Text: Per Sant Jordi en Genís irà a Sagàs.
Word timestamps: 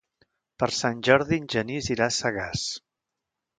Per 0.63 0.69
Sant 0.77 1.03
Jordi 1.09 1.39
en 1.43 1.45
Genís 1.55 1.91
irà 1.99 2.09
a 2.09 2.17
Sagàs. 2.19 2.67